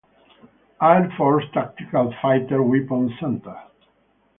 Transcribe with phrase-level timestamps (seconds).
[0.81, 3.55] Air Force Tactical Fighter Weapons Center.